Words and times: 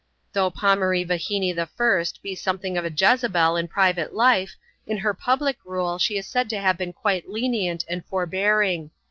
Though 0.33 0.49
Pomai'ee 0.49 1.05
Vahinee 1.05 1.55
I. 1.55 2.07
be 2.23 2.33
something 2.33 2.75
of 2.75 2.83
a 2.83 2.89
Jezebel 2.89 3.55
in 3.55 3.67
private 3.67 4.15
life, 4.15 4.55
in 4.87 4.97
her 4.97 5.13
public 5.13 5.57
rule 5.63 5.99
she 5.99 6.17
is 6.17 6.25
said 6.25 6.49
to 6.49 6.59
have 6.59 6.75
been 6.79 6.91
quite 6.91 7.29
lenient 7.29 7.85
and 7.87 8.03
forbearing. 8.03 8.89